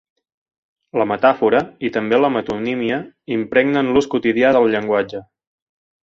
[0.99, 2.99] La metàfora -i també la metonímia-
[3.35, 5.21] impregnen l'ús quotidià del llenguatge.